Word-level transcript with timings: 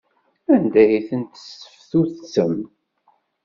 Anda 0.53 0.81
ay 0.85 1.01
ten-tesseftutsem? 1.07 2.57